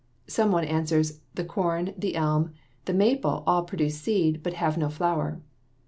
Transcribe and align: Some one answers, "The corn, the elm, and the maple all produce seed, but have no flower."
Some 0.25 0.51
one 0.51 0.63
answers, 0.63 1.19
"The 1.35 1.45
corn, 1.45 1.93
the 1.95 2.15
elm, 2.15 2.45
and 2.45 2.53
the 2.85 2.93
maple 2.95 3.43
all 3.45 3.63
produce 3.65 3.99
seed, 4.01 4.41
but 4.41 4.53
have 4.53 4.75
no 4.75 4.89
flower." 4.89 5.39